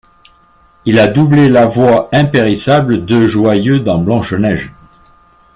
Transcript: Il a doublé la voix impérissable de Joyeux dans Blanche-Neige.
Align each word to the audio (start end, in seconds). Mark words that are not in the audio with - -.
Il 0.85 0.97
a 0.97 1.07
doublé 1.07 1.47
la 1.47 1.67
voix 1.67 2.09
impérissable 2.11 3.05
de 3.05 3.27
Joyeux 3.27 3.81
dans 3.81 3.99
Blanche-Neige. 3.99 4.71